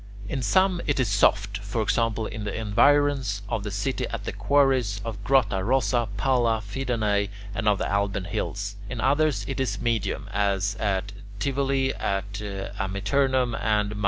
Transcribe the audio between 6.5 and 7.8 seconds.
Fidenae, and of